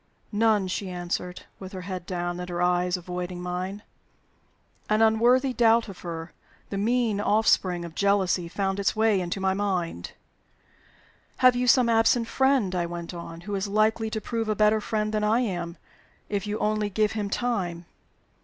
"None," 0.31 0.67
she 0.67 0.89
answered, 0.89 1.43
with 1.59 1.73
her 1.73 1.81
head 1.83 2.07
down, 2.07 2.39
and 2.39 2.49
her 2.49 2.59
eyes 2.59 2.97
avoiding 2.97 3.39
mine. 3.39 3.83
An 4.89 4.99
unworthy 5.03 5.53
doubt 5.53 5.87
of 5.87 5.99
her 5.99 6.33
the 6.71 6.77
mean 6.79 7.19
offspring 7.21 7.85
of 7.85 7.93
jealousy 7.93 8.47
found 8.47 8.79
its 8.79 8.95
way 8.95 9.21
into 9.21 9.39
my 9.39 9.53
mind. 9.53 10.13
"Have 11.37 11.55
you 11.55 11.67
some 11.67 11.87
absent 11.87 12.27
friend," 12.27 12.73
I 12.73 12.87
went 12.87 13.13
on, 13.13 13.41
"who 13.41 13.53
is 13.53 13.67
likely 13.67 14.09
to 14.09 14.19
prove 14.19 14.49
a 14.49 14.55
better 14.55 14.81
friend 14.81 15.13
than 15.13 15.23
I 15.23 15.41
am, 15.41 15.77
if 16.29 16.47
you 16.47 16.57
only 16.57 16.89
give 16.89 17.11
him 17.11 17.29
time?" 17.29 17.85